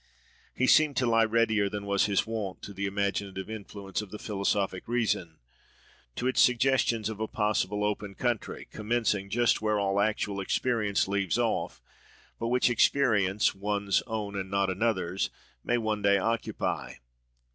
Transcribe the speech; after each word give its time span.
He 0.55 0.65
seemed 0.65 0.97
to 0.97 1.05
lie 1.05 1.21
readier 1.25 1.69
than 1.69 1.85
was 1.85 2.07
his 2.07 2.25
wont 2.25 2.63
to 2.63 2.73
the 2.73 2.87
imaginative 2.87 3.51
influence 3.51 4.01
of 4.01 4.09
the 4.09 4.17
philosophic 4.17 4.87
reason—to 4.87 6.27
its 6.27 6.41
suggestions 6.41 7.07
of 7.07 7.19
a 7.19 7.27
possible 7.27 7.83
open 7.83 8.15
country, 8.15 8.67
commencing 8.71 9.29
just 9.29 9.61
where 9.61 9.79
all 9.79 9.99
actual 9.99 10.41
experience 10.41 11.07
leaves 11.07 11.37
off, 11.37 11.83
but 12.39 12.47
which 12.47 12.67
experience, 12.71 13.53
one's 13.53 14.01
own 14.07 14.35
and 14.35 14.49
not 14.49 14.71
another's, 14.71 15.29
may 15.63 15.77
one 15.77 16.01
day 16.01 16.17
occupy. 16.17 16.95